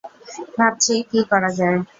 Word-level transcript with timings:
ভাবছি 0.57 0.93
কী 1.09 1.19
করা 1.31 1.49
যায়। 1.57 1.79